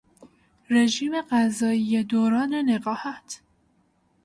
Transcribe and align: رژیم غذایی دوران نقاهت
رژیم 0.69 1.21
غذایی 1.21 2.03
دوران 2.03 2.53
نقاهت 2.53 3.41